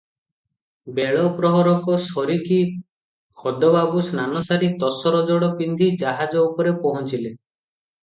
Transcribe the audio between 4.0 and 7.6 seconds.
ସ୍ନାନସାରି ତସର ଯୋଡ଼ ପିନ୍ଧି ଜାହାଜ ଉପରେ ପହଞ୍ଚିଲେ।